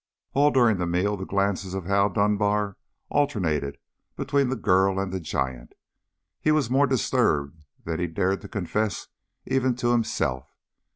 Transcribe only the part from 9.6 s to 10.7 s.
to himself.